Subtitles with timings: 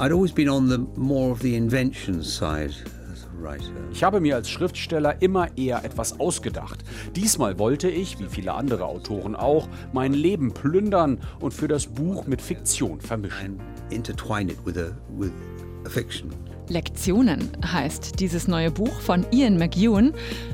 [0.00, 2.72] I'd always been on the more of the invention side
[3.92, 6.84] ich habe mir als Schriftsteller immer eher etwas ausgedacht.
[7.14, 12.26] Diesmal wollte ich, wie viele andere Autoren auch, mein Leben plündern und für das Buch
[12.26, 13.60] mit Fiktion vermischen.
[16.68, 20.12] Lektionen heißt dieses neue Buch von Ian McEwan.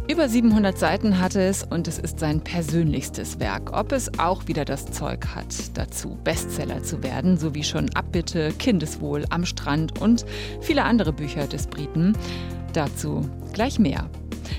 [0.09, 3.73] Über 700 Seiten hatte es und es ist sein persönlichstes Werk.
[3.73, 9.25] Ob es auch wieder das Zeug hat, dazu Bestseller zu werden, sowie schon Abbitte, Kindeswohl
[9.31, 10.25] am Strand und
[10.61, 12.17] viele andere Bücher des Briten.
[12.73, 14.09] Dazu gleich mehr.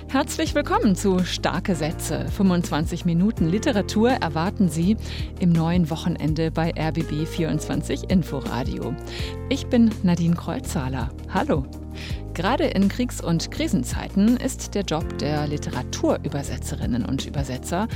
[0.09, 2.25] Herzlich willkommen zu Starke Sätze.
[2.35, 4.97] 25 Minuten Literatur erwarten Sie
[5.39, 8.95] im neuen Wochenende bei RBB 24 Inforadio.
[9.49, 11.09] Ich bin Nadine Kreuzhaler.
[11.33, 11.65] Hallo.
[12.33, 17.87] Gerade in Kriegs- und Krisenzeiten ist der Job der Literaturübersetzerinnen und Übersetzer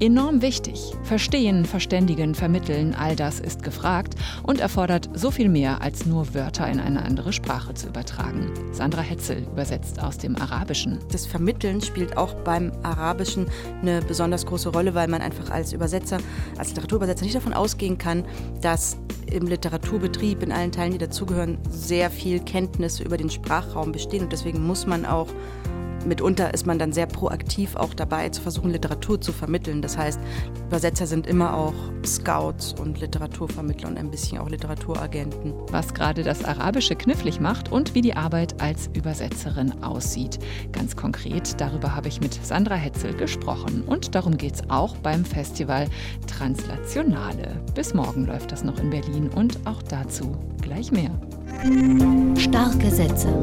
[0.00, 0.94] enorm wichtig.
[1.02, 6.68] Verstehen, verständigen, vermitteln, all das ist gefragt und erfordert so viel mehr, als nur Wörter
[6.68, 8.50] in eine andere Sprache zu übertragen.
[8.72, 10.98] Sandra Hetzel übersetzt aus dem Arabischen.
[11.12, 13.46] Das Vermitteln spielt auch beim Arabischen
[13.82, 16.18] eine besonders große Rolle, weil man einfach als Übersetzer,
[16.56, 18.24] als Literaturübersetzer nicht davon ausgehen kann,
[18.62, 18.96] dass
[19.30, 24.24] im Literaturbetrieb in allen Teilen, die dazugehören, sehr viel Kenntnisse über den Sprachraum bestehen.
[24.24, 25.28] Und deswegen muss man auch
[26.06, 29.82] mitunter ist man dann sehr proaktiv auch dabei, zu versuchen, Literatur zu vermitteln.
[29.82, 30.20] Das heißt,
[30.66, 35.54] Übersetzer sind immer auch Scouts und Literaturvermittler und ein bisschen auch Literaturagenten.
[35.70, 40.38] Was gerade das Arabische knifflig macht und wie die Arbeit als Übersetzerin aussieht.
[40.72, 43.82] Ganz konkret, darüber habe ich mit Sandra Hetzel gesprochen.
[43.86, 45.86] Und darum geht es auch beim Festival
[46.26, 47.60] Translationale.
[47.74, 51.10] Bis morgen läuft das noch in Berlin und auch dazu gleich mehr.
[52.36, 53.42] Starke Sätze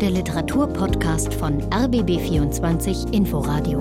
[0.00, 3.80] der Literaturpodcast von RBB24 Inforadio.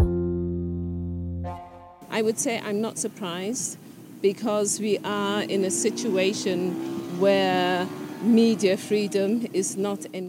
[2.12, 3.78] I would say I'm not surprised
[4.22, 6.72] because we are in a situation
[7.20, 7.86] where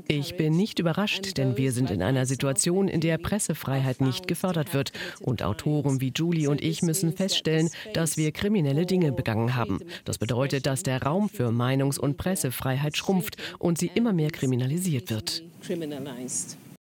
[0.09, 4.75] ich bin nicht überrascht, denn wir sind in einer Situation, in der Pressefreiheit nicht gefördert
[4.75, 4.93] wird.
[5.21, 9.81] Und Autoren wie Julie und ich müssen feststellen, dass wir kriminelle Dinge begangen haben.
[10.05, 15.11] Das bedeutet, dass der Raum für Meinungs- und Pressefreiheit schrumpft und sie immer mehr kriminalisiert
[15.11, 15.43] wird.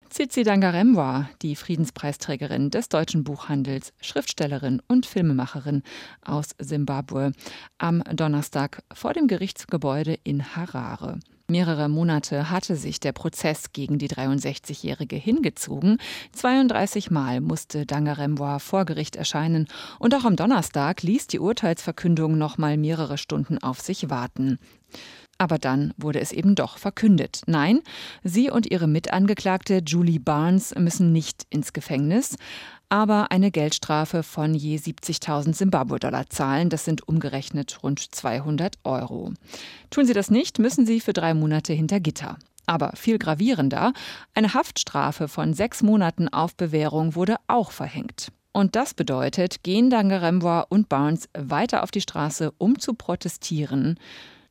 [0.09, 5.83] Tsitsi Dangaremwa, die Friedenspreisträgerin des deutschen Buchhandels, Schriftstellerin und Filmemacherin
[6.25, 7.33] aus Simbabwe,
[7.79, 11.19] am Donnerstag vor dem Gerichtsgebäude in Harare.
[11.49, 15.99] Mehrere Monate hatte sich der Prozess gegen die 63-Jährige hingezogen.
[16.33, 19.69] 32 Mal musste Dangaremwa vor Gericht erscheinen
[20.01, 24.59] und auch am Donnerstag ließ die Urteilsverkündung noch mal mehrere Stunden auf sich warten.
[25.39, 27.43] Aber dann wurde es eben doch verkündet.
[27.47, 27.81] Nein,
[28.25, 32.37] sie und ihre Mitangeklagte Julie Barnes müssen nicht ins Gefängnis,
[32.89, 36.71] aber eine Geldstrafe von je 70.000 Zimbabwe-Dollar zahlen.
[36.71, 39.33] Das sind umgerechnet rund 200 Euro.
[39.91, 42.39] Tun sie das nicht, müssen sie für drei Monate hinter Gitter.
[42.65, 43.93] Aber viel gravierender,
[44.35, 48.33] eine Haftstrafe von sechs Monaten auf Bewährung wurde auch verhängt.
[48.53, 53.99] Und das bedeutet, gehen Dangarembwa und Barnes weiter auf die Straße, um zu protestieren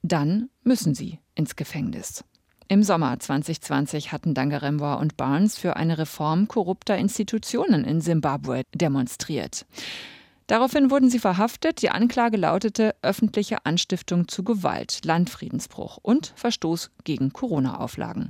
[0.08, 2.24] dann müssen sie ins Gefängnis.
[2.68, 9.66] Im Sommer 2020 hatten Dangarembwa und Barnes für eine Reform korrupter Institutionen in Simbabwe demonstriert.
[10.48, 11.82] Daraufhin wurden sie verhaftet.
[11.82, 18.30] Die Anklage lautete öffentliche Anstiftung zu Gewalt, Landfriedensbruch und Verstoß gegen Corona-Auflagen.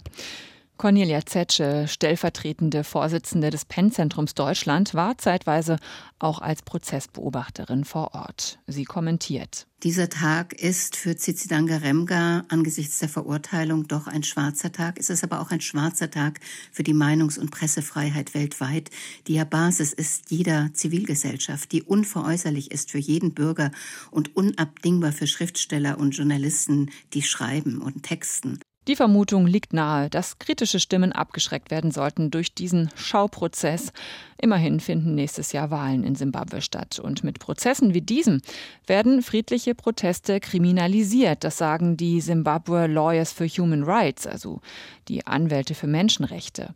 [0.78, 5.78] Cornelia Zetsche, stellvertretende Vorsitzende des Pennzentrums Deutschland, war zeitweise
[6.20, 8.60] auch als Prozessbeobachterin vor Ort.
[8.68, 9.68] Sie kommentiert.
[9.84, 15.00] Dieser Tag ist für Tsitsidanga Remga angesichts der Verurteilung doch ein schwarzer Tag.
[15.00, 16.40] Es ist aber auch ein schwarzer Tag
[16.72, 18.90] für die Meinungs- und Pressefreiheit weltweit,
[19.28, 23.72] die ja Basis ist jeder Zivilgesellschaft, die unveräußerlich ist für jeden Bürger
[24.12, 28.60] und unabdingbar für Schriftsteller und Journalisten, die schreiben und texten.
[28.88, 33.92] Die Vermutung liegt nahe, dass kritische Stimmen abgeschreckt werden sollten durch diesen Schauprozess.
[34.38, 37.00] Immerhin finden nächstes Jahr Wahlen in Simbabwe statt.
[37.00, 38.42] Und mit Prozessen wie diesem
[38.86, 41.44] werden friedliche Proteste kriminalisiert.
[41.44, 44.62] Das sagen die Zimbabwe Lawyers for Human Rights, also
[45.08, 46.76] die Anwälte für Menschenrechte.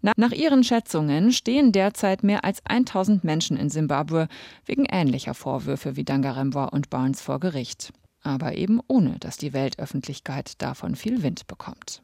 [0.00, 4.28] Nach ihren Schätzungen stehen derzeit mehr als 1000 Menschen in Simbabwe
[4.64, 10.60] wegen ähnlicher Vorwürfe wie Dangarembwa und Barnes vor Gericht aber eben ohne, dass die Weltöffentlichkeit
[10.62, 12.02] davon viel Wind bekommt.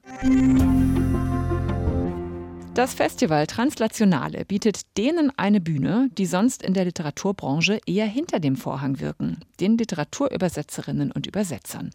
[2.77, 8.55] Das Festival Translationale bietet denen eine Bühne, die sonst in der Literaturbranche eher hinter dem
[8.55, 11.89] Vorhang wirken, den Literaturübersetzerinnen und Übersetzern.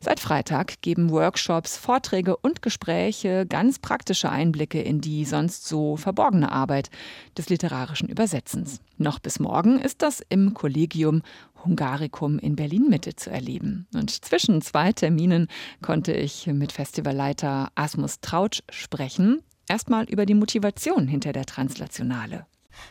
[0.00, 6.50] Seit Freitag geben Workshops, Vorträge und Gespräche ganz praktische Einblicke in die sonst so verborgene
[6.50, 6.88] Arbeit
[7.36, 8.80] des literarischen Übersetzens.
[8.96, 11.20] Noch bis morgen ist das im Kollegium
[11.62, 13.86] Hungaricum in Berlin Mitte zu erleben.
[13.92, 15.48] Und zwischen zwei Terminen
[15.82, 22.44] konnte ich mit Festivalleiter Asmus Trautsch sprechen erstmal über die Motivation hinter der Translationale.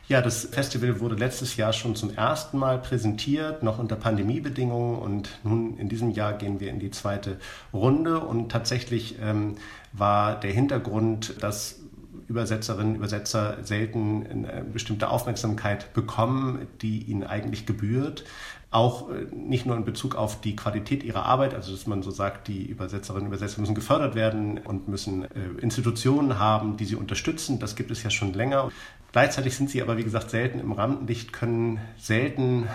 [0.08, 5.00] Ja, das Festival wurde letztes Jahr schon zum ersten Mal präsentiert, noch unter Pandemiebedingungen.
[5.00, 7.40] Und nun in diesem Jahr gehen wir in die zweite
[7.72, 8.20] Runde.
[8.20, 9.56] Und tatsächlich ähm,
[9.94, 11.80] war der Hintergrund, dass
[12.28, 18.24] Übersetzerinnen, Übersetzer selten eine bestimmte Aufmerksamkeit bekommen, die ihnen eigentlich gebührt
[18.72, 22.10] auch äh, nicht nur in Bezug auf die Qualität ihrer Arbeit, also dass man so
[22.10, 26.96] sagt, die Übersetzerinnen und Übersetzer müssen gefördert werden und müssen äh, Institutionen haben, die sie
[26.96, 27.60] unterstützen.
[27.60, 28.72] Das gibt es ja schon länger.
[29.12, 32.70] Gleichzeitig sind sie aber, wie gesagt, selten im Rampenlicht, können selten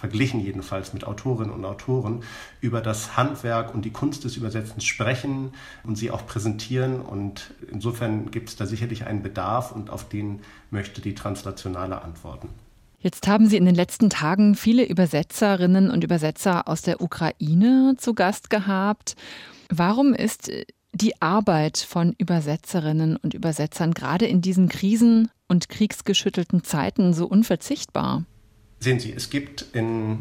[0.00, 2.24] verglichen jedenfalls mit Autorinnen und Autoren,
[2.60, 5.52] über das Handwerk und die Kunst des Übersetzens sprechen
[5.84, 7.02] und sie auch präsentieren.
[7.02, 10.40] Und insofern gibt es da sicherlich einen Bedarf und auf den
[10.70, 12.48] möchte die Translationale antworten.
[13.00, 18.14] Jetzt haben Sie in den letzten Tagen viele Übersetzerinnen und Übersetzer aus der Ukraine zu
[18.14, 19.16] Gast gehabt.
[19.70, 20.50] Warum ist
[20.92, 28.24] die Arbeit von Übersetzerinnen und Übersetzern gerade in diesen krisen- und kriegsgeschüttelten Zeiten so unverzichtbar?
[28.80, 30.18] Sehen Sie, es gibt in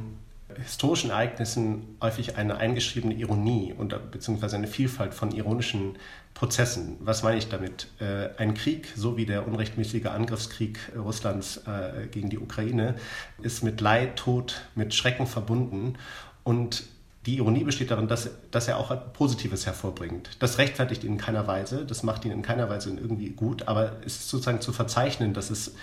[0.58, 5.98] historischen Ereignissen häufig eine eingeschriebene Ironie und beziehungsweise eine Vielfalt von ironischen
[6.34, 6.98] Prozessen.
[7.00, 7.88] Was meine ich damit?
[8.00, 12.96] Äh, ein Krieg, so wie der unrechtmäßige Angriffskrieg Russlands äh, gegen die Ukraine,
[13.42, 15.96] ist mit Leid, Tod, mit Schrecken verbunden
[16.44, 16.84] und
[17.26, 20.30] die Ironie besteht darin, dass, dass er auch Positives hervorbringt.
[20.40, 23.98] Das rechtfertigt ihn in keiner Weise, das macht ihn in keiner Weise irgendwie gut, aber
[24.06, 25.76] es ist sozusagen zu verzeichnen, dass es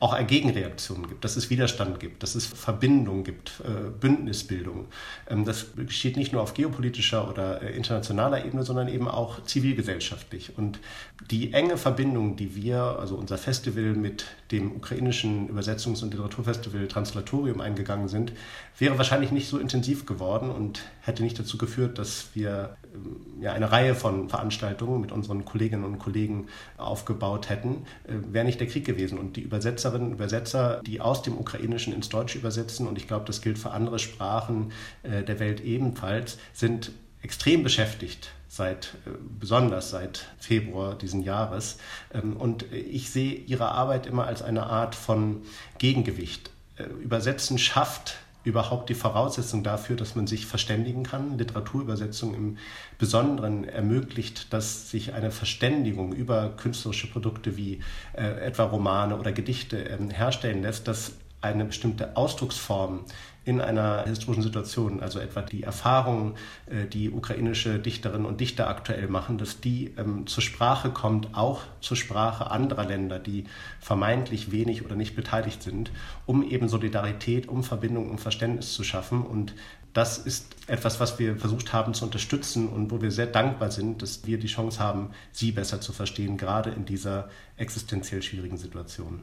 [0.00, 4.86] auch Gegenreaktionen gibt, dass es Widerstand gibt, dass es Verbindung gibt, äh, Bündnisbildung.
[5.28, 10.52] Ähm, das geschieht nicht nur auf geopolitischer oder äh, internationaler Ebene, sondern eben auch zivilgesellschaftlich.
[10.56, 10.80] Und
[11.30, 17.60] die enge Verbindung, die wir, also unser Festival mit dem ukrainischen Übersetzungs- und Literaturfestival Translatorium
[17.60, 18.32] eingegangen sind,
[18.78, 23.52] wäre wahrscheinlich nicht so intensiv geworden und hätte nicht dazu geführt, dass wir ähm, ja,
[23.52, 28.66] eine Reihe von Veranstaltungen mit unseren Kolleginnen und Kollegen aufgebaut hätten, äh, wäre nicht der
[28.66, 29.18] Krieg gewesen.
[29.18, 29.42] Und die
[29.84, 33.58] Übersetzerinnen und Übersetzer, die aus dem Ukrainischen ins Deutsche übersetzen, und ich glaube, das gilt
[33.58, 34.72] für andere Sprachen
[35.02, 36.92] äh, der Welt ebenfalls, sind
[37.22, 41.78] extrem beschäftigt seit äh, besonders seit Februar diesen Jahres.
[42.12, 45.42] Ähm, und ich sehe ihre Arbeit immer als eine Art von
[45.78, 46.50] Gegengewicht.
[47.00, 51.38] Übersetzen schafft überhaupt die Voraussetzung dafür, dass man sich verständigen kann.
[51.38, 52.58] Literaturübersetzung im
[52.98, 57.80] Besonderen ermöglicht, dass sich eine Verständigung über künstlerische Produkte wie
[58.12, 63.04] äh, etwa Romane oder Gedichte äh, herstellen lässt, dass eine bestimmte Ausdrucksform
[63.44, 66.34] in einer historischen Situation, also etwa die Erfahrungen,
[66.66, 71.62] äh, die ukrainische Dichterinnen und Dichter aktuell machen, dass die ähm, zur Sprache kommt, auch
[71.80, 73.44] zur Sprache anderer Länder, die
[73.80, 75.90] vermeintlich wenig oder nicht beteiligt sind,
[76.26, 79.22] um eben Solidarität, um Verbindung, um Verständnis zu schaffen.
[79.22, 79.54] Und
[79.92, 84.02] das ist etwas, was wir versucht haben zu unterstützen und wo wir sehr dankbar sind,
[84.02, 89.20] dass wir die Chance haben, sie besser zu verstehen, gerade in dieser existenziell schwierigen Situation.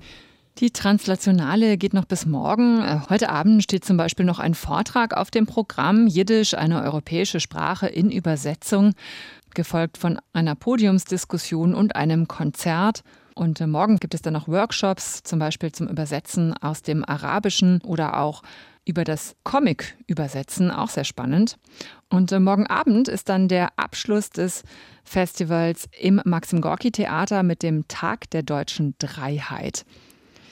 [0.58, 2.82] Die Translationale geht noch bis morgen.
[2.82, 7.40] Äh, heute Abend steht zum Beispiel noch ein Vortrag auf dem Programm Jiddisch, eine europäische
[7.40, 8.94] Sprache in Übersetzung,
[9.56, 13.02] gefolgt von einer Podiumsdiskussion und einem Konzert.
[13.34, 17.82] Und äh, morgen gibt es dann noch Workshops, zum Beispiel zum Übersetzen aus dem Arabischen
[17.82, 18.44] oder auch
[18.86, 21.58] über das Comic übersetzen, auch sehr spannend.
[22.10, 24.64] Und äh, morgen Abend ist dann der Abschluss des
[25.04, 29.86] Festivals im Maxim Gorki Theater mit dem Tag der deutschen Dreiheit.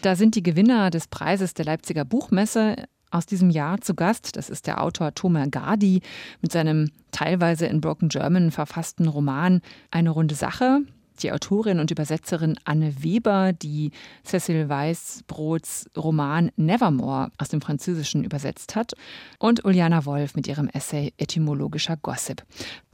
[0.01, 2.75] Da sind die Gewinner des Preises der Leipziger Buchmesse
[3.11, 4.37] aus diesem Jahr zu Gast.
[4.37, 6.01] Das ist der Autor Tomer Gardi
[6.41, 10.81] mit seinem teilweise in Broken German verfassten Roman Eine runde Sache.
[11.21, 13.91] Die Autorin und Übersetzerin Anne Weber, die
[14.23, 18.93] Cecil Weißbrots Roman Nevermore aus dem Französischen übersetzt hat.
[19.37, 22.45] Und Uliana Wolf mit ihrem Essay Etymologischer Gossip.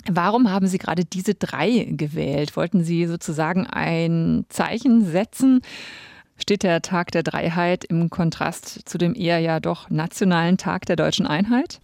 [0.10, 2.58] Warum haben Sie gerade diese drei gewählt?
[2.58, 5.62] Wollten Sie sozusagen ein Zeichen setzen?
[6.38, 10.98] Steht der Tag der Dreiheit im Kontrast zu dem eher ja doch nationalen Tag der
[10.98, 11.80] deutschen Einheit?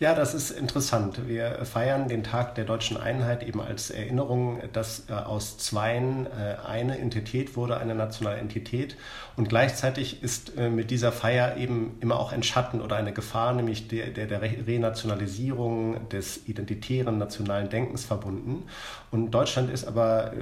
[0.00, 1.28] Ja, das ist interessant.
[1.28, 6.56] Wir feiern den Tag der deutschen Einheit eben als Erinnerung, dass äh, aus Zweien äh,
[6.66, 8.96] eine Entität wurde, eine nationale Entität.
[9.36, 13.52] Und gleichzeitig ist äh, mit dieser Feier eben immer auch ein Schatten oder eine Gefahr,
[13.52, 18.62] nämlich der, der, der Renationalisierung des identitären nationalen Denkens verbunden.
[19.10, 20.32] Und Deutschland ist aber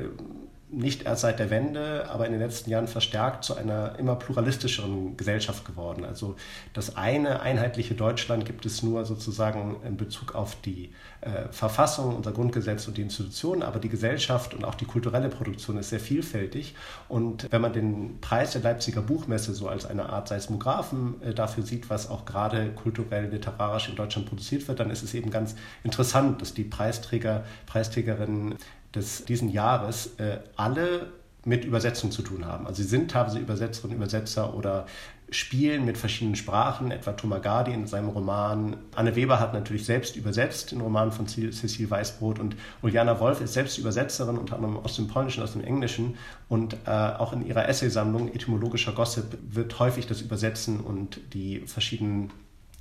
[0.70, 5.16] nicht erst seit der Wende, aber in den letzten Jahren verstärkt zu einer immer pluralistischeren
[5.16, 6.04] Gesellschaft geworden.
[6.04, 6.36] Also
[6.74, 10.90] das eine einheitliche Deutschland gibt es nur sozusagen in Bezug auf die
[11.22, 15.78] äh, Verfassung, unser Grundgesetz und die Institutionen, aber die Gesellschaft und auch die kulturelle Produktion
[15.78, 16.74] ist sehr vielfältig.
[17.08, 21.64] Und wenn man den Preis der Leipziger Buchmesse so als eine Art Seismographen äh, dafür
[21.64, 25.54] sieht, was auch gerade kulturell, literarisch in Deutschland produziert wird, dann ist es eben ganz
[25.82, 28.56] interessant, dass die Preisträger, Preisträgerinnen
[28.94, 31.12] des diesen Jahres äh, alle
[31.44, 32.66] mit Übersetzung zu tun haben.
[32.66, 34.86] Also sie sind teilweise Übersetzerinnen, Übersetzer oder
[35.30, 38.76] spielen mit verschiedenen Sprachen, etwa Thomas Gardi in seinem Roman.
[38.94, 43.52] Anne Weber hat natürlich selbst übersetzt den Roman von Cecil Weißbrot und Uljana Wolf ist
[43.52, 46.16] selbst Übersetzerin, unter anderem aus dem Polnischen, aus dem Englischen
[46.48, 52.30] und äh, auch in ihrer Essaysammlung Etymologischer Gossip wird häufig das Übersetzen und die verschiedenen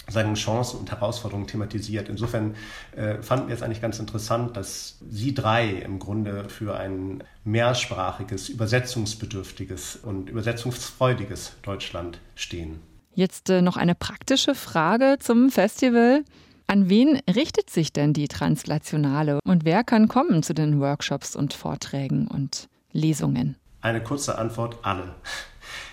[0.09, 2.09] seine Chancen und Herausforderungen thematisiert.
[2.09, 2.55] Insofern
[2.95, 8.49] äh, fanden wir es eigentlich ganz interessant, dass Sie drei im Grunde für ein mehrsprachiges,
[8.49, 12.79] übersetzungsbedürftiges und übersetzungsfreudiges Deutschland stehen.
[13.13, 16.23] Jetzt äh, noch eine praktische Frage zum Festival.
[16.67, 21.53] An wen richtet sich denn die Translationale und wer kann kommen zu den Workshops und
[21.53, 23.55] Vorträgen und Lesungen?
[23.81, 25.15] Eine kurze Antwort, alle.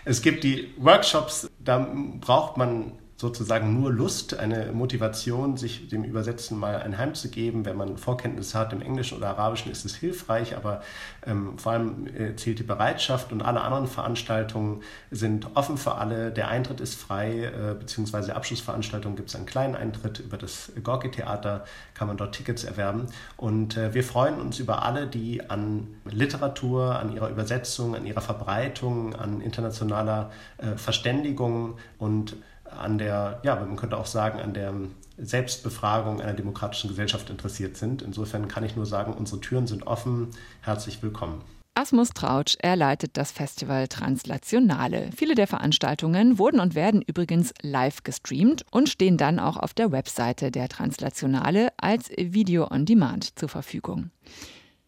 [0.04, 1.88] Es gibt die Workshops, da
[2.20, 2.92] braucht man
[3.24, 7.64] sozusagen nur Lust, eine Motivation, sich dem Übersetzen mal ein Heim zu geben.
[7.64, 10.82] Wenn man Vorkenntnisse hat im Englischen oder Arabischen, ist es hilfreich, aber
[11.26, 16.32] ähm, vor allem äh, zählt die Bereitschaft und alle anderen Veranstaltungen sind offen für alle.
[16.32, 20.18] Der Eintritt ist frei, äh, beziehungsweise Abschlussveranstaltungen gibt es einen kleinen Eintritt.
[20.18, 21.64] Über das Gorki-Theater
[21.94, 23.06] kann man dort Tickets erwerben.
[23.38, 28.20] Und äh, wir freuen uns über alle, die an Literatur, an ihrer Übersetzung, an ihrer
[28.20, 32.36] Verbreitung, an internationaler äh, Verständigung und
[32.78, 34.72] an der, ja, man könnte auch sagen, an der
[35.16, 38.02] Selbstbefragung einer demokratischen Gesellschaft interessiert sind.
[38.02, 40.30] Insofern kann ich nur sagen, unsere Türen sind offen.
[40.60, 41.42] Herzlich willkommen.
[41.76, 45.10] Asmus Trautsch, er leitet das Festival Translationale.
[45.16, 49.90] Viele der Veranstaltungen wurden und werden übrigens live gestreamt und stehen dann auch auf der
[49.90, 54.10] Webseite der Translationale als Video on Demand zur Verfügung.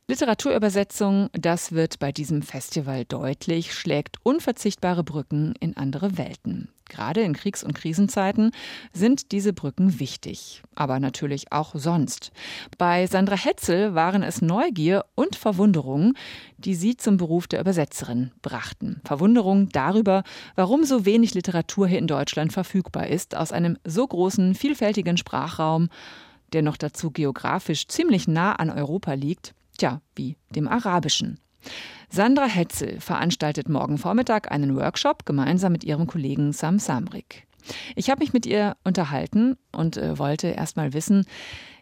[0.09, 6.69] Literaturübersetzung, das wird bei diesem Festival deutlich, schlägt unverzichtbare Brücken in andere Welten.
[6.89, 8.53] Gerade in Kriegs- und Krisenzeiten
[8.93, 12.31] sind diese Brücken wichtig, aber natürlich auch sonst.
[12.79, 16.15] Bei Sandra Hetzel waren es Neugier und Verwunderung,
[16.57, 19.01] die sie zum Beruf der Übersetzerin brachten.
[19.05, 20.23] Verwunderung darüber,
[20.55, 25.89] warum so wenig Literatur hier in Deutschland verfügbar ist, aus einem so großen, vielfältigen Sprachraum,
[26.53, 31.41] der noch dazu geografisch ziemlich nah an Europa liegt, tja, wie dem Arabischen.
[32.09, 37.47] Sandra Hetzel veranstaltet morgen Vormittag einen Workshop gemeinsam mit ihrem Kollegen Sam Samrik.
[37.97, 41.27] Ich habe mich mit ihr unterhalten und äh, wollte erst mal wissen,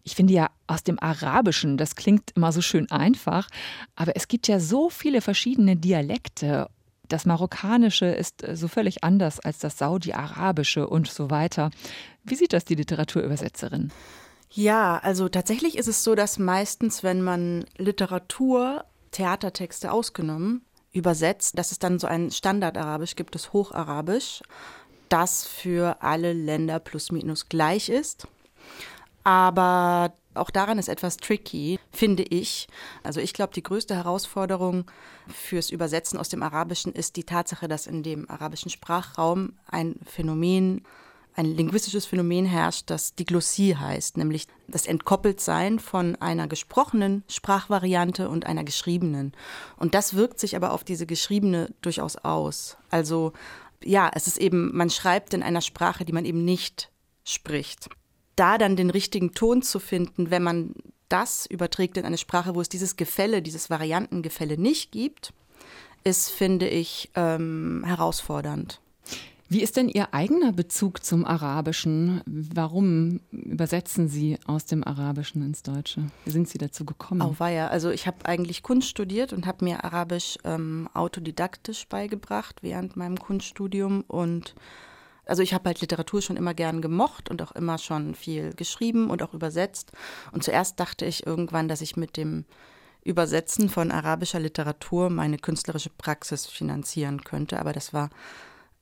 [0.02, 3.48] ich finde ja aus dem Arabischen, das klingt immer so schön einfach,
[3.96, 6.68] aber es gibt ja so viele verschiedene Dialekte.
[7.08, 11.70] Das Marokkanische ist äh, so völlig anders als das Saudi-Arabische und so weiter.
[12.22, 13.92] Wie sieht das die Literaturübersetzerin?
[14.56, 21.72] Ja, also tatsächlich ist es so, dass meistens, wenn man Literatur, Theatertexte ausgenommen, übersetzt, dass
[21.72, 24.42] es dann so ein Standardarabisch gibt, das Hocharabisch,
[25.08, 28.28] das für alle Länder plus minus gleich ist.
[29.24, 32.68] Aber auch daran ist etwas tricky, finde ich.
[33.02, 34.88] Also ich glaube, die größte Herausforderung
[35.26, 40.84] fürs Übersetzen aus dem Arabischen ist die Tatsache, dass in dem arabischen Sprachraum ein Phänomen
[41.36, 48.46] ein linguistisches Phänomen herrscht, das Diglossie heißt, nämlich das Entkoppeltsein von einer gesprochenen Sprachvariante und
[48.46, 49.32] einer geschriebenen.
[49.76, 52.76] Und das wirkt sich aber auf diese geschriebene durchaus aus.
[52.90, 53.32] Also
[53.82, 56.90] ja, es ist eben, man schreibt in einer Sprache, die man eben nicht
[57.24, 57.88] spricht.
[58.36, 60.74] Da dann den richtigen Ton zu finden, wenn man
[61.08, 65.32] das überträgt in eine Sprache, wo es dieses Gefälle, dieses Variantengefälle nicht gibt,
[66.04, 68.80] ist, finde ich, ähm, herausfordernd.
[69.54, 72.22] Wie ist denn Ihr eigener Bezug zum Arabischen?
[72.26, 76.08] Warum übersetzen Sie aus dem Arabischen ins Deutsche?
[76.24, 77.22] Wie sind Sie dazu gekommen?
[77.22, 81.86] Auch war ja, also ich habe eigentlich Kunst studiert und habe mir Arabisch ähm, autodidaktisch
[81.86, 84.56] beigebracht während meinem Kunststudium und
[85.24, 89.08] also ich habe halt Literatur schon immer gern gemocht und auch immer schon viel geschrieben
[89.08, 89.92] und auch übersetzt.
[90.32, 92.44] Und zuerst dachte ich irgendwann, dass ich mit dem
[93.04, 98.10] Übersetzen von arabischer Literatur meine künstlerische Praxis finanzieren könnte, aber das war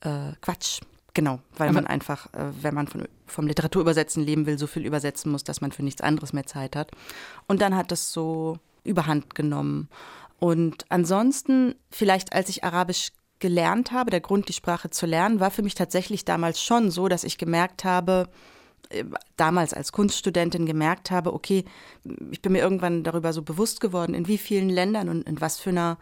[0.03, 0.81] äh, Quatsch.
[1.13, 4.85] Genau, weil Aber man einfach, äh, wenn man von, vom Literaturübersetzen leben will, so viel
[4.85, 6.91] übersetzen muss, dass man für nichts anderes mehr Zeit hat.
[7.47, 9.89] Und dann hat das so überhand genommen.
[10.39, 15.51] Und ansonsten, vielleicht als ich Arabisch gelernt habe, der Grund, die Sprache zu lernen, war
[15.51, 18.29] für mich tatsächlich damals schon so, dass ich gemerkt habe,
[18.89, 19.03] äh,
[19.37, 21.65] damals als Kunststudentin gemerkt habe, okay,
[22.31, 25.59] ich bin mir irgendwann darüber so bewusst geworden, in wie vielen Ländern und in was
[25.59, 25.97] für einer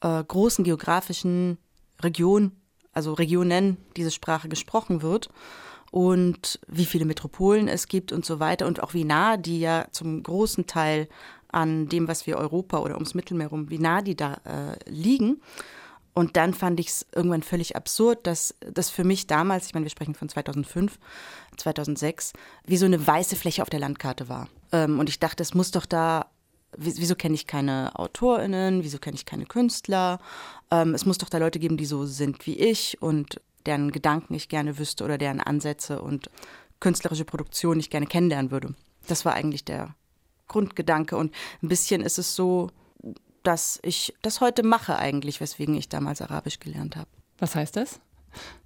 [0.00, 1.58] äh, großen geografischen
[2.02, 2.52] Region,
[2.92, 5.30] also Regionen diese Sprache gesprochen wird
[5.90, 9.86] und wie viele Metropolen es gibt und so weiter und auch wie nah die ja
[9.90, 11.08] zum großen Teil
[11.52, 15.40] an dem, was wir Europa oder ums Mittelmeer rum, wie nah die da äh, liegen.
[16.12, 19.86] Und dann fand ich es irgendwann völlig absurd, dass das für mich damals, ich meine,
[19.86, 20.98] wir sprechen von 2005,
[21.56, 22.32] 2006,
[22.66, 24.48] wie so eine weiße Fläche auf der Landkarte war.
[24.72, 26.26] Ähm, und ich dachte, es muss doch da,
[26.76, 30.18] wieso kenne ich keine AutorInnen, wieso kenne ich keine Künstler?
[30.70, 34.34] Ähm, es muss doch da Leute geben, die so sind wie ich und deren Gedanken
[34.34, 36.30] ich gerne wüsste oder deren Ansätze und
[36.80, 38.74] künstlerische Produktion ich gerne kennenlernen würde.
[39.06, 39.94] Das war eigentlich der
[40.48, 41.16] Grundgedanke.
[41.16, 42.70] Und ein bisschen ist es so,
[43.42, 47.08] dass ich das heute mache eigentlich, weswegen ich damals Arabisch gelernt habe.
[47.38, 48.00] Was heißt das?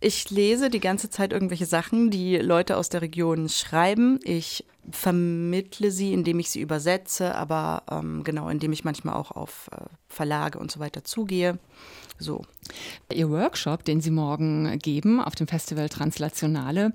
[0.00, 4.20] Ich lese die ganze Zeit irgendwelche Sachen, die Leute aus der Region schreiben.
[4.22, 9.70] Ich vermittle sie, indem ich sie übersetze, aber ähm, genau, indem ich manchmal auch auf
[9.72, 11.58] äh, Verlage und so weiter zugehe.
[12.18, 12.42] So.
[13.12, 16.92] Ihr Workshop, den Sie morgen geben auf dem Festival Translationale,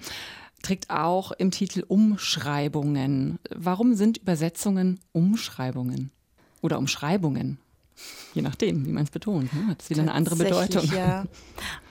[0.62, 3.40] trägt auch im Titel Umschreibungen.
[3.54, 6.12] Warum sind Übersetzungen Umschreibungen
[6.62, 7.60] oder Umschreibungen?
[8.34, 9.54] Je nachdem, wie man es betont.
[9.54, 9.68] Ne?
[9.68, 10.84] Hat es wieder eine andere Bedeutung.
[10.94, 11.26] Ja.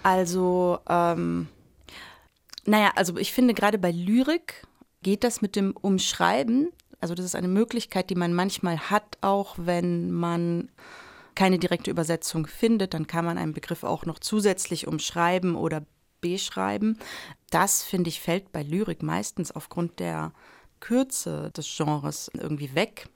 [0.02, 1.48] Also, ähm,
[2.64, 4.66] naja, also ich finde gerade bei Lyrik
[5.02, 6.70] geht das mit dem Umschreiben.
[7.00, 10.70] Also das ist eine Möglichkeit, die man manchmal hat, auch wenn man
[11.34, 15.84] keine direkte Übersetzung findet, dann kann man einen Begriff auch noch zusätzlich umschreiben oder
[16.20, 16.98] beschreiben.
[17.50, 20.32] Das, finde ich, fällt bei Lyrik meistens aufgrund der
[20.80, 23.08] Kürze des Genres irgendwie weg.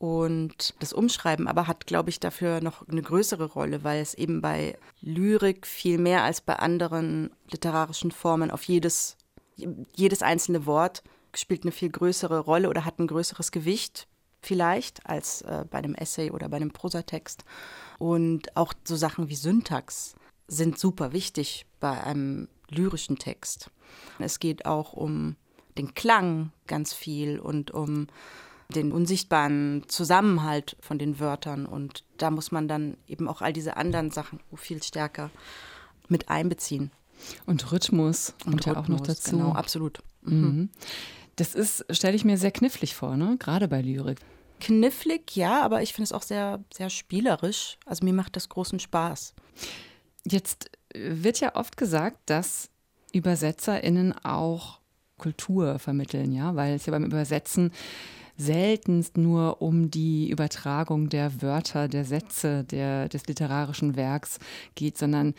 [0.00, 4.40] Und das Umschreiben aber hat, glaube ich, dafür noch eine größere Rolle, weil es eben
[4.40, 9.18] bei Lyrik viel mehr als bei anderen literarischen Formen auf jedes,
[9.94, 11.02] jedes einzelne Wort
[11.34, 14.08] spielt eine viel größere Rolle oder hat ein größeres Gewicht
[14.40, 17.44] vielleicht als äh, bei einem Essay oder bei einem Prosatext.
[17.98, 20.14] Und auch so Sachen wie Syntax
[20.48, 23.70] sind super wichtig bei einem lyrischen Text.
[24.18, 25.36] Es geht auch um
[25.76, 28.06] den Klang ganz viel und um
[28.70, 31.66] den unsichtbaren Zusammenhalt von den Wörtern.
[31.66, 35.30] Und da muss man dann eben auch all diese anderen Sachen viel stärker
[36.08, 36.90] mit einbeziehen.
[37.46, 39.32] Und Rhythmus und ja auch noch dazu.
[39.32, 40.00] Genau, absolut.
[40.22, 40.40] Mhm.
[40.40, 40.68] mhm.
[41.36, 43.36] Das ist, stelle ich mir sehr knifflig vor, ne?
[43.38, 44.18] gerade bei Lyrik.
[44.60, 47.78] Knifflig, ja, aber ich finde es auch sehr, sehr spielerisch.
[47.86, 49.34] Also mir macht das großen Spaß.
[50.26, 52.68] Jetzt wird ja oft gesagt, dass
[53.14, 54.80] ÜbersetzerInnen auch
[55.16, 57.72] Kultur vermitteln, ja, weil es ja beim Übersetzen
[58.40, 64.38] seltenst nur um die Übertragung der Wörter, der Sätze, der, des literarischen Werks
[64.74, 65.34] geht, sondern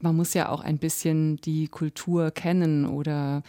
[0.00, 3.42] man muss ja auch ein bisschen die Kultur kennen oder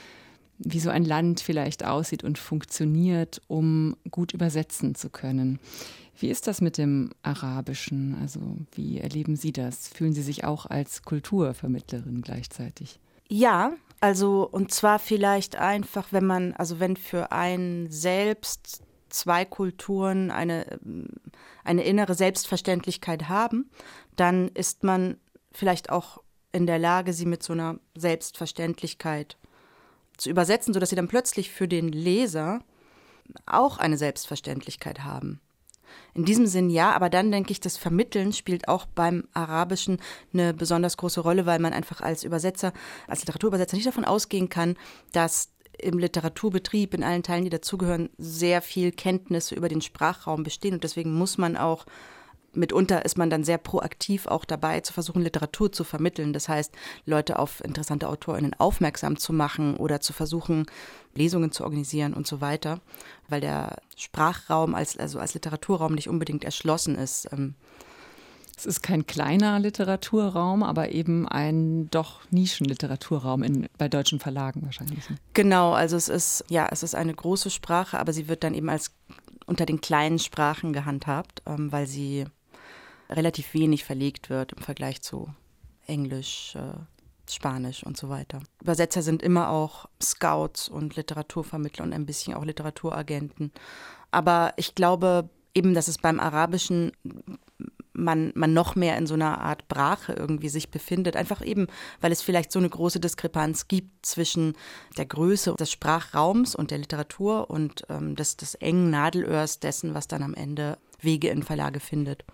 [0.58, 5.60] wie so ein Land vielleicht aussieht und funktioniert, um gut übersetzen zu können.
[6.18, 8.16] Wie ist das mit dem Arabischen?
[8.22, 8.40] Also
[8.74, 9.90] wie erleben Sie das?
[9.90, 13.00] Fühlen Sie sich auch als Kulturvermittlerin gleichzeitig?
[13.28, 18.85] Ja, also und zwar vielleicht einfach, wenn man, also wenn für einen selbst
[19.16, 20.80] zwei Kulturen eine,
[21.64, 23.70] eine innere Selbstverständlichkeit haben,
[24.16, 25.18] dann ist man
[25.52, 29.38] vielleicht auch in der Lage, sie mit so einer Selbstverständlichkeit
[30.18, 32.60] zu übersetzen, sodass sie dann plötzlich für den Leser
[33.46, 35.42] auch eine Selbstverständlichkeit haben.
[36.14, 40.00] In diesem Sinn ja, aber dann denke ich, das Vermitteln spielt auch beim Arabischen
[40.34, 42.74] eine besonders große Rolle, weil man einfach als Übersetzer,
[43.08, 44.78] als Literaturübersetzer nicht davon ausgehen kann,
[45.12, 50.76] dass im Literaturbetrieb in allen Teilen, die dazugehören, sehr viel Kenntnisse über den Sprachraum bestehen.
[50.76, 51.86] Und deswegen muss man auch
[52.56, 56.34] mitunter ist man dann sehr proaktiv auch dabei, zu versuchen, Literatur zu vermitteln.
[56.34, 56.74] Das heißt,
[57.06, 60.66] Leute auf interessante AutorInnen aufmerksam zu machen oder zu versuchen,
[61.14, 62.80] Lesungen zu organisieren und so weiter,
[63.28, 67.28] weil der Sprachraum als, also als Literaturraum nicht unbedingt erschlossen ist.
[67.32, 67.56] Ähm,
[68.58, 75.04] es ist kein kleiner Literaturraum, aber eben ein doch Nischenliteraturraum in, bei deutschen Verlagen wahrscheinlich.
[75.34, 78.70] Genau, also es ist, ja, es ist eine große Sprache, aber sie wird dann eben
[78.70, 78.92] als
[79.46, 82.26] unter den kleinen Sprachen gehandhabt, ähm, weil sie
[83.10, 85.30] relativ wenig verlegt wird im Vergleich zu
[85.86, 86.80] Englisch, äh,
[87.30, 88.40] Spanisch und so weiter.
[88.62, 93.52] Übersetzer sind immer auch Scouts und Literaturvermittler und ein bisschen auch Literaturagenten.
[94.12, 96.92] Aber ich glaube eben, dass es beim Arabischen
[97.96, 101.16] man, man noch mehr in so einer Art Brache irgendwie sich befindet.
[101.16, 101.68] Einfach eben,
[102.02, 104.54] weil es vielleicht so eine große Diskrepanz gibt zwischen
[104.98, 110.08] der Größe des Sprachraums und der Literatur und ähm, des, des engen Nadelöhrs dessen, was
[110.08, 112.26] dann am Ende Wege in Verlage findet.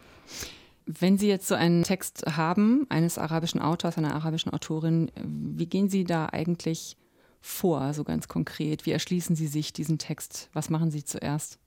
[0.85, 5.89] Wenn Sie jetzt so einen Text haben, eines arabischen Autors, einer arabischen Autorin, wie gehen
[5.89, 6.97] Sie da eigentlich
[7.39, 8.85] vor, so ganz konkret?
[8.85, 10.49] Wie erschließen Sie sich diesen Text?
[10.53, 11.59] Was machen Sie zuerst?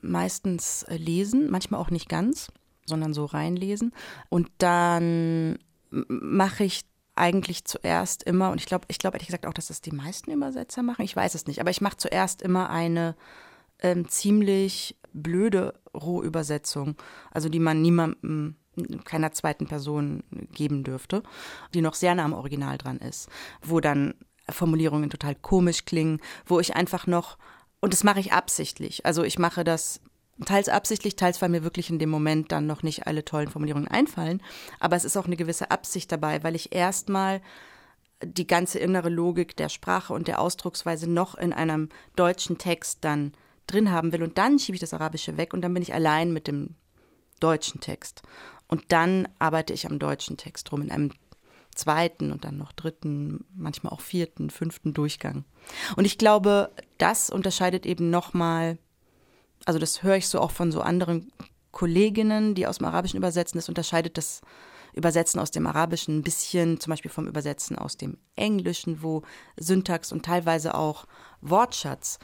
[0.00, 2.48] Meistens lesen, manchmal auch nicht ganz
[2.88, 3.92] sondern so reinlesen.
[4.28, 5.58] Und dann
[5.90, 9.80] mache ich eigentlich zuerst immer, und ich glaube, ich glaube ehrlich gesagt auch, dass das
[9.80, 13.16] die meisten Übersetzer machen, ich weiß es nicht, aber ich mache zuerst immer eine
[13.80, 16.96] ähm, ziemlich blöde Rohübersetzung,
[17.30, 18.56] also die man niemandem,
[19.04, 20.22] keiner zweiten Person
[20.52, 21.24] geben dürfte,
[21.74, 23.28] die noch sehr nah am Original dran ist,
[23.60, 24.14] wo dann
[24.48, 27.38] Formulierungen total komisch klingen, wo ich einfach noch,
[27.80, 30.00] und das mache ich absichtlich, also ich mache das
[30.44, 33.88] teils absichtlich, teils weil mir wirklich in dem Moment dann noch nicht alle tollen Formulierungen
[33.88, 34.42] einfallen,
[34.80, 37.40] aber es ist auch eine gewisse Absicht dabei, weil ich erstmal
[38.22, 43.32] die ganze innere Logik der Sprache und der Ausdrucksweise noch in einem deutschen Text dann
[43.66, 44.22] drin haben will.
[44.22, 46.74] Und dann schiebe ich das Arabische weg und dann bin ich allein mit dem
[47.38, 48.22] deutschen Text.
[48.66, 51.12] Und dann arbeite ich am deutschen Text rum in einem
[51.74, 55.44] zweiten und dann noch dritten, manchmal auch vierten, fünften Durchgang.
[55.96, 58.78] Und ich glaube, das unterscheidet eben nochmal,
[59.64, 61.32] also das höre ich so auch von so anderen
[61.70, 64.40] Kolleginnen, die aus dem Arabischen übersetzen, das unterscheidet das
[64.94, 69.22] Übersetzen aus dem Arabischen ein bisschen, zum Beispiel vom Übersetzen aus dem Englischen, wo
[69.56, 71.06] Syntax und teilweise auch
[71.40, 72.18] Wortschatz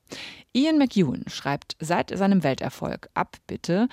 [0.54, 3.88] Ian McEwan schreibt seit seinem Welterfolg ab bitte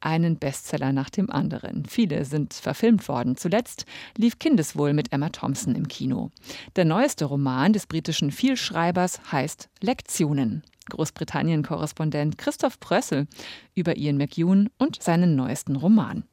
[0.00, 1.84] einen Bestseller nach dem anderen.
[1.86, 3.36] Viele sind verfilmt worden.
[3.36, 6.30] Zuletzt lief Kindeswohl mit Emma Thompson im Kino.
[6.76, 10.62] Der neueste Roman des britischen Vielschreibers heißt Lektionen.
[10.90, 13.26] Großbritannien-Korrespondent Christoph Prössel
[13.74, 16.24] über Ian McEwan und seinen neuesten Roman.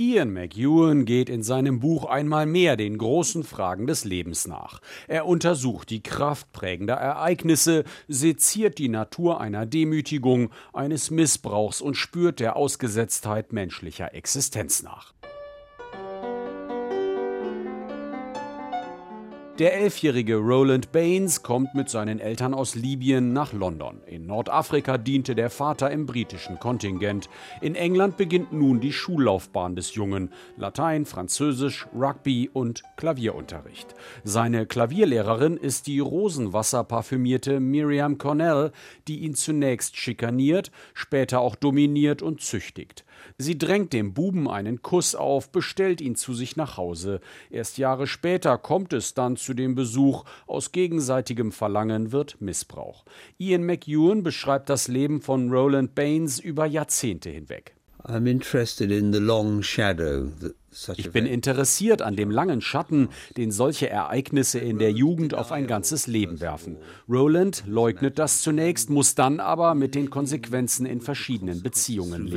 [0.00, 4.80] Ian McEwan geht in seinem Buch einmal mehr den großen Fragen des Lebens nach.
[5.08, 12.38] Er untersucht die Kraft prägender Ereignisse, seziert die Natur einer Demütigung, eines Missbrauchs und spürt
[12.38, 15.14] der Ausgesetztheit menschlicher Existenz nach.
[19.58, 24.00] Der elfjährige Roland Baines kommt mit seinen Eltern aus Libyen nach London.
[24.06, 27.28] In Nordafrika diente der Vater im britischen Kontingent.
[27.60, 30.32] In England beginnt nun die Schullaufbahn des Jungen.
[30.56, 33.96] Latein, Französisch, Rugby und Klavierunterricht.
[34.22, 38.70] Seine Klavierlehrerin ist die rosenwasserparfümierte Miriam Cornell,
[39.08, 43.04] die ihn zunächst schikaniert, später auch dominiert und züchtigt.
[43.38, 47.20] Sie drängt dem Buben einen Kuss auf, bestellt ihn zu sich nach Hause.
[47.50, 50.24] Erst Jahre später kommt es dann zu dem Besuch.
[50.46, 53.04] Aus gegenseitigem Verlangen wird Missbrauch.
[53.38, 57.74] Ian McEwan beschreibt das Leben von Roland Baines über Jahrzehnte hinweg.
[58.04, 60.54] I'm interested in the long shadow that
[60.96, 65.66] ich bin interessiert an dem langen Schatten, den solche Ereignisse in der Jugend auf ein
[65.66, 66.76] ganzes Leben werfen.
[67.08, 72.36] Roland leugnet das zunächst, muss dann aber mit den Konsequenzen in verschiedenen Beziehungen leben.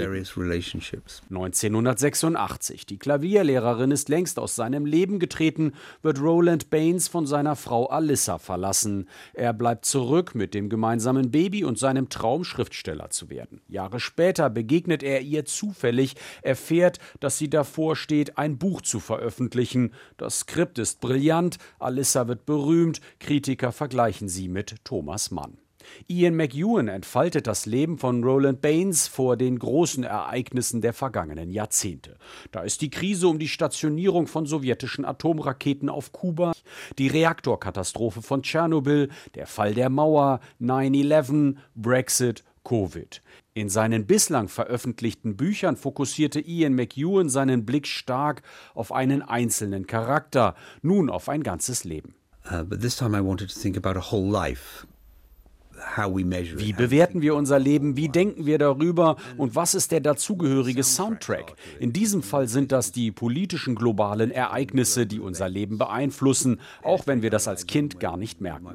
[1.29, 7.87] 1986, die Klavierlehrerin ist längst aus seinem Leben getreten, wird Roland Baines von seiner Frau
[7.87, 9.09] Alyssa verlassen.
[9.33, 13.61] Er bleibt zurück mit dem gemeinsamen Baby und seinem Traum, Schriftsteller zu werden.
[13.67, 18.99] Jahre später begegnet er ihr zufällig, erfährt, dass sie davor steht, steht, ein Buch zu
[18.99, 19.93] veröffentlichen.
[20.17, 25.57] Das Skript ist brillant, Alissa wird berühmt, Kritiker vergleichen sie mit Thomas Mann.
[26.07, 32.17] Ian McEwan entfaltet das Leben von Roland Baines vor den großen Ereignissen der vergangenen Jahrzehnte.
[32.51, 36.53] Da ist die Krise um die Stationierung von sowjetischen Atomraketen auf Kuba,
[36.99, 43.23] die Reaktorkatastrophe von Tschernobyl, der Fall der Mauer, 9-11, Brexit, Covid.
[43.53, 50.55] In seinen bislang veröffentlichten Büchern fokussierte Ian McEwan seinen Blick stark auf einen einzelnen Charakter,
[50.81, 52.15] nun auf ein ganzes Leben.
[52.49, 52.63] Uh,
[56.57, 57.97] wie bewerten wir unser Leben?
[57.97, 59.17] Wie denken wir darüber?
[59.37, 61.55] Und was ist der dazugehörige Soundtrack?
[61.79, 67.21] In diesem Fall sind das die politischen globalen Ereignisse, die unser Leben beeinflussen, auch wenn
[67.21, 68.67] wir das als Kind gar nicht merken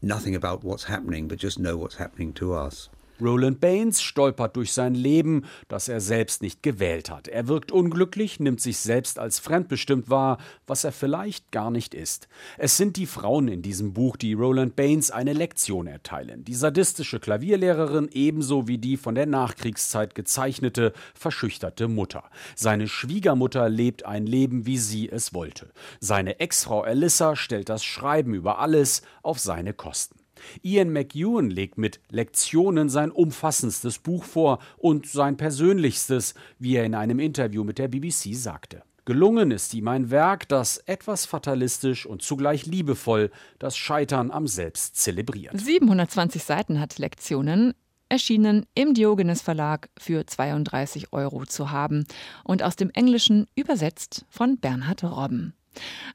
[0.00, 2.88] nothing about what's happening, but just know what's happening to us.
[3.20, 7.28] Roland Baines stolpert durch sein Leben, das er selbst nicht gewählt hat.
[7.28, 12.28] Er wirkt unglücklich, nimmt sich selbst als fremdbestimmt wahr, was er vielleicht gar nicht ist.
[12.58, 16.44] Es sind die Frauen in diesem Buch, die Roland Baines eine Lektion erteilen.
[16.44, 22.24] Die sadistische Klavierlehrerin ebenso wie die von der Nachkriegszeit gezeichnete, verschüchterte Mutter.
[22.56, 25.70] Seine Schwiegermutter lebt ein Leben, wie sie es wollte.
[26.00, 30.21] Seine Ex-Frau Alyssa stellt das Schreiben über alles auf seine Kosten.
[30.62, 36.94] Ian McEwan legt mit Lektionen sein umfassendstes Buch vor und sein persönlichstes, wie er in
[36.94, 38.82] einem Interview mit der BBC sagte.
[39.04, 44.96] Gelungen ist ihm ein Werk, das etwas fatalistisch und zugleich liebevoll das Scheitern am Selbst
[44.96, 45.58] zelebriert.
[45.58, 47.74] 720 Seiten hat Lektionen,
[48.08, 52.04] erschienen im Diogenes Verlag für 32 Euro zu haben
[52.44, 55.54] und aus dem Englischen übersetzt von Bernhard Robben.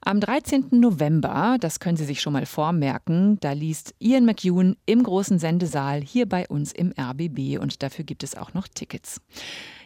[0.02, 0.68] Am 13.
[0.72, 6.02] November, das können Sie sich schon mal vormerken, da liest Ian McEwan im großen Sendesaal
[6.02, 9.22] hier bei uns im RBB und dafür gibt es auch noch Tickets.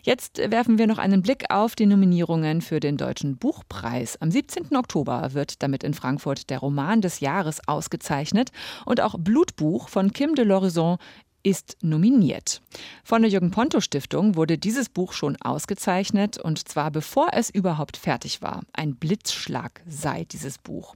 [0.03, 4.19] Jetzt werfen wir noch einen Blick auf die Nominierungen für den Deutschen Buchpreis.
[4.19, 4.75] Am 17.
[4.75, 8.49] Oktober wird damit in Frankfurt der Roman des Jahres ausgezeichnet
[8.86, 10.97] und auch Blutbuch von Kim de l'Horizon
[11.43, 12.62] ist nominiert.
[13.04, 17.97] Von der Jürgen Ponto Stiftung wurde dieses Buch schon ausgezeichnet und zwar bevor es überhaupt
[17.97, 18.62] fertig war.
[18.73, 20.95] Ein Blitzschlag sei dieses Buch.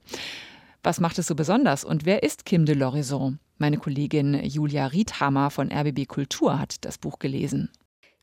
[0.82, 3.38] Was macht es so besonders und wer ist Kim de l'Horizon?
[3.58, 7.70] Meine Kollegin Julia Riedhammer von RBB Kultur hat das Buch gelesen.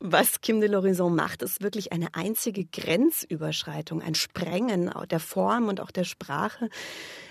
[0.00, 5.80] Was Kim de l'Horizon macht, ist wirklich eine einzige Grenzüberschreitung, ein Sprengen der Form und
[5.80, 6.68] auch der Sprache.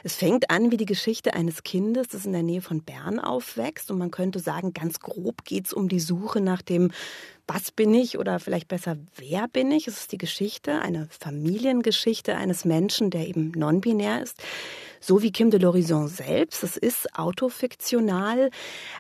[0.04, 3.91] Es fängt an wie die Geschichte eines Kindes, das in der Nähe von Bern aufwächst.
[3.91, 6.91] Und man könnte sagen, ganz grob geht es um die Suche nach dem
[7.47, 9.88] was bin ich oder vielleicht besser, wer bin ich?
[9.88, 14.41] Es ist die Geschichte, eine Familiengeschichte eines Menschen, der eben non-binär ist.
[15.01, 16.63] So wie Kim de l'Horizon selbst.
[16.63, 18.49] Es ist autofiktional.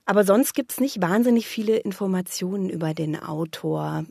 [0.05, 4.03] Aber sonst gibt es nicht wahnsinnig viele Informationen über den Autor.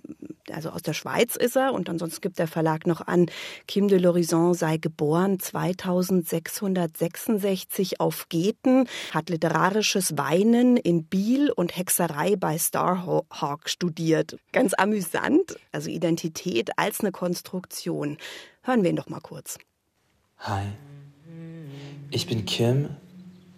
[0.52, 3.30] Also aus der Schweiz ist er und ansonsten gibt der Verlag noch an,
[3.66, 12.36] Kim de l'Horizon sei geboren 2666 auf Geten, hat literarisches Weinen in Biel und Hexerei
[12.36, 14.36] bei Starhawk studiert.
[14.52, 18.18] Ganz amüsant, also Identität als eine Konstruktion.
[18.62, 19.58] Hören wir ihn doch mal kurz.
[20.38, 20.66] Hi,
[22.10, 22.90] ich bin Kim,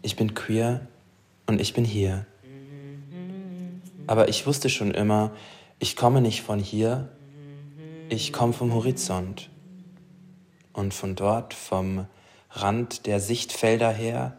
[0.02, 0.87] ich bin queer
[1.46, 2.26] und ich bin hier.
[4.07, 5.30] Aber ich wusste schon immer,
[5.84, 7.10] ich komme nicht von hier,
[8.08, 9.50] ich komme vom Horizont.
[10.72, 12.06] Und von dort, vom
[12.48, 14.38] Rand der Sichtfelder her,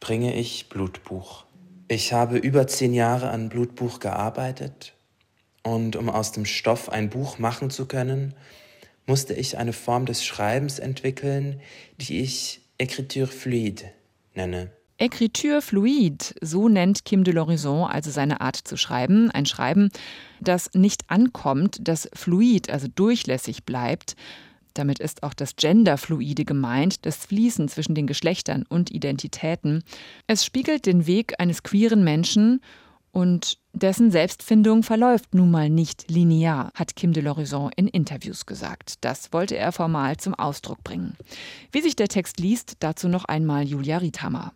[0.00, 1.44] bringe ich Blutbuch.
[1.86, 4.94] Ich habe über zehn Jahre an Blutbuch gearbeitet
[5.62, 8.34] und um aus dem Stoff ein Buch machen zu können,
[9.06, 11.60] musste ich eine Form des Schreibens entwickeln,
[12.00, 13.84] die ich Écriture fluide
[14.34, 14.72] nenne.
[15.00, 19.30] Écriture fluide, so nennt Kim de l'Horizon also seine Art zu schreiben.
[19.30, 19.90] Ein Schreiben,
[20.40, 24.14] das nicht ankommt, das fluid, also durchlässig bleibt.
[24.74, 29.84] Damit ist auch das Genderfluide gemeint, das Fließen zwischen den Geschlechtern und Identitäten.
[30.26, 32.60] Es spiegelt den Weg eines queeren Menschen
[33.10, 38.96] und dessen Selbstfindung verläuft nun mal nicht linear, hat Kim de l'Horizon in Interviews gesagt.
[39.00, 41.16] Das wollte er formal zum Ausdruck bringen.
[41.72, 44.52] Wie sich der Text liest, dazu noch einmal Julia Riethammer.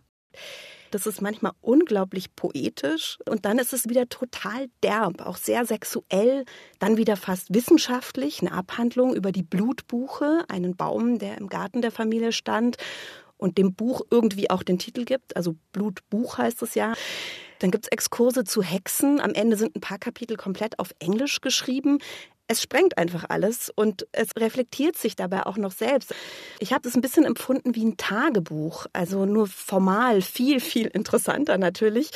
[0.91, 6.45] Das ist manchmal unglaublich poetisch und dann ist es wieder total derb, auch sehr sexuell,
[6.79, 11.91] dann wieder fast wissenschaftlich, eine Abhandlung über die Blutbuche, einen Baum, der im Garten der
[11.91, 12.77] Familie stand
[13.37, 16.93] und dem Buch irgendwie auch den Titel gibt, also Blutbuch heißt es ja.
[17.59, 19.21] Dann gibt es Exkurse zu Hexen.
[19.21, 21.99] Am Ende sind ein paar Kapitel komplett auf Englisch geschrieben.
[22.47, 26.13] Es sprengt einfach alles und es reflektiert sich dabei auch noch selbst.
[26.59, 31.57] Ich habe das ein bisschen empfunden wie ein Tagebuch, also nur formal viel, viel interessanter
[31.57, 32.11] natürlich.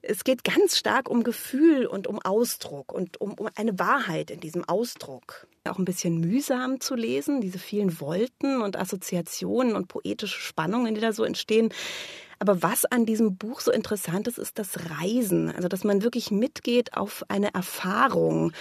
[0.00, 4.40] Es geht ganz stark um Gefühl und um Ausdruck und um, um eine Wahrheit in
[4.40, 5.46] diesem Ausdruck.
[5.64, 11.00] Auch ein bisschen mühsam zu lesen, diese vielen Wolten und Assoziationen und poetische Spannungen, die
[11.02, 11.70] da so entstehen.
[12.38, 15.50] Aber was an diesem Buch so interessant ist, ist das Reisen.
[15.50, 18.52] Also, dass man wirklich mitgeht auf eine Erfahrung.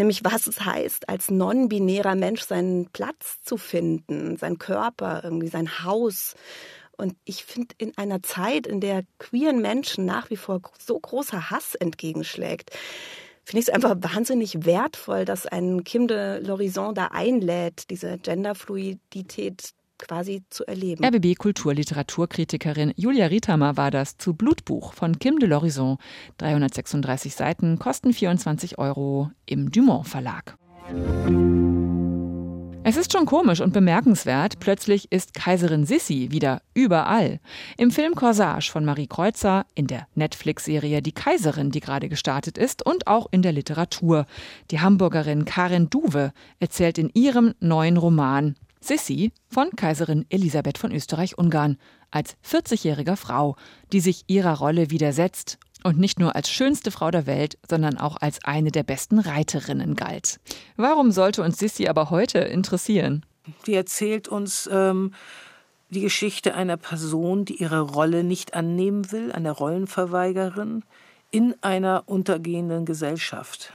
[0.00, 5.84] Nämlich, was es heißt, als non-binärer Mensch seinen Platz zu finden, sein Körper, irgendwie sein
[5.84, 6.36] Haus.
[6.96, 11.50] Und ich finde, in einer Zeit, in der queeren Menschen nach wie vor so großer
[11.50, 12.70] Hass entgegenschlägt,
[13.44, 19.74] finde ich es einfach wahnsinnig wertvoll, dass ein Kim de l'Horizon da einlädt, diese Genderfluidität
[20.00, 21.04] quasi zu erleben.
[21.04, 25.98] RBB Kulturliteraturkritikerin Julia Riethammer war das zu Blutbuch von Kim de l'Horizon.
[26.38, 30.56] 336 Seiten, kosten 24 Euro im Dumont Verlag.
[32.82, 37.38] Es ist schon komisch und bemerkenswert, plötzlich ist Kaiserin Sissi wieder überall.
[37.76, 42.84] Im Film Corsage von Marie Kreuzer, in der Netflix-Serie Die Kaiserin, die gerade gestartet ist,
[42.84, 44.24] und auch in der Literatur.
[44.70, 51.76] Die Hamburgerin Karin Duwe erzählt in ihrem neuen Roman Sissi von Kaiserin Elisabeth von Österreich-Ungarn
[52.10, 53.56] als 40-jähriger Frau,
[53.92, 58.16] die sich ihrer Rolle widersetzt und nicht nur als schönste Frau der Welt, sondern auch
[58.16, 60.40] als eine der besten Reiterinnen galt.
[60.76, 63.24] Warum sollte uns Sissi aber heute interessieren?
[63.66, 65.12] Die erzählt uns ähm,
[65.90, 70.84] die Geschichte einer Person, die ihre Rolle nicht annehmen will, einer Rollenverweigerin
[71.30, 73.72] in einer untergehenden Gesellschaft.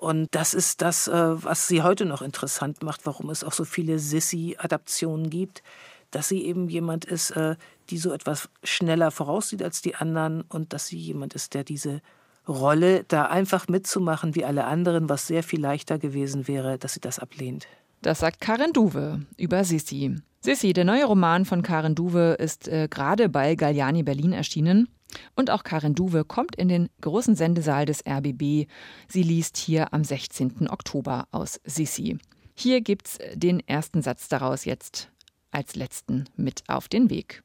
[0.00, 3.66] Und das ist das, äh, was sie heute noch interessant macht, warum es auch so
[3.66, 5.62] viele Sissy-Adaptionen gibt,
[6.10, 7.56] dass sie eben jemand ist, äh,
[7.90, 12.00] die so etwas schneller voraussieht als die anderen und dass sie jemand ist, der diese
[12.48, 17.00] Rolle, da einfach mitzumachen wie alle anderen, was sehr viel leichter gewesen wäre, dass sie
[17.00, 17.68] das ablehnt.
[18.00, 20.16] Das sagt Karin Duwe über Sissi.
[20.40, 24.88] Sissi, der neue Roman von Karin Duwe, ist äh, gerade bei Galliani Berlin erschienen.
[25.36, 28.68] Und auch Karin Duwe kommt in den großen Sendesaal des RBB.
[29.08, 30.68] Sie liest hier am 16.
[30.68, 32.18] Oktober aus Sissi.
[32.54, 35.10] Hier gibt's den ersten Satz daraus jetzt
[35.50, 37.42] als letzten mit auf den Weg.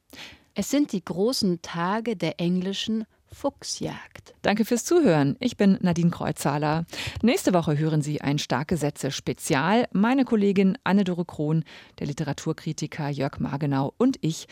[0.54, 4.34] Es sind die großen Tage der englischen Fuchsjagd.
[4.42, 5.36] Danke fürs Zuhören.
[5.40, 6.86] Ich bin Nadine Kreuzhaler.
[7.22, 9.86] Nächste Woche hören Sie ein Starke Sätze Spezial.
[9.92, 11.64] Meine Kollegin Anne-Dore Krohn,
[11.98, 14.46] der Literaturkritiker Jörg Margenau und ich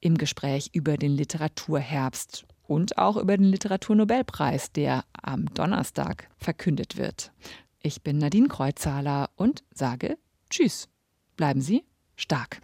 [0.00, 7.32] im Gespräch über den Literaturherbst und auch über den Literaturnobelpreis, der am Donnerstag verkündet wird.
[7.82, 10.16] Ich bin Nadine Kreuzhaler und sage
[10.48, 10.88] Tschüss.
[11.36, 11.84] Bleiben Sie
[12.16, 12.60] stark.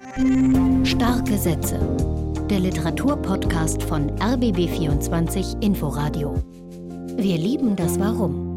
[0.85, 1.79] Starke Sätze
[2.49, 6.42] der Literaturpodcast von RBB24 Inforadio.
[7.16, 8.47] Wir lieben das Warum.